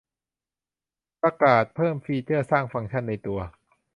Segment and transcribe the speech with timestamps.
[1.21, 3.39] ประกาศเพิ่มฟีเจอร์สร้างฟังก์ชั่นในตัว